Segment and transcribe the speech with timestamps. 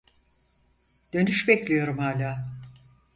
[1.13, 2.49] Dönüş bekliyorum hala